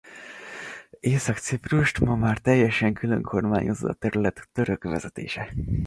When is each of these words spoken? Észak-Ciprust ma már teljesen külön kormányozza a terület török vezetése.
Észak-Ciprust 0.99 1.99
ma 1.99 2.15
már 2.15 2.37
teljesen 2.37 2.93
külön 2.93 3.21
kormányozza 3.21 3.89
a 3.89 3.93
terület 3.93 4.47
török 4.53 4.83
vezetése. 4.83 5.53